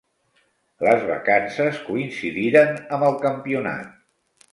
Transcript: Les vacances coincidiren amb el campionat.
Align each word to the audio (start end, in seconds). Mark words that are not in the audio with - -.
Les 0.85 1.03
vacances 1.09 1.81
coincidiren 1.89 2.73
amb 2.97 3.07
el 3.11 3.19
campionat. 3.27 3.93